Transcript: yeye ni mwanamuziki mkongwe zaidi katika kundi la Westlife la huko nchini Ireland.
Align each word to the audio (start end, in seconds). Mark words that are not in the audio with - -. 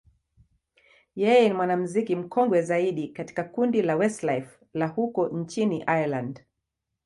yeye 1.21 1.47
ni 1.49 1.55
mwanamuziki 1.55 2.15
mkongwe 2.15 2.61
zaidi 2.61 3.07
katika 3.07 3.43
kundi 3.43 3.81
la 3.81 3.95
Westlife 3.95 4.59
la 4.73 4.87
huko 4.87 5.27
nchini 5.29 5.79
Ireland. 5.79 6.43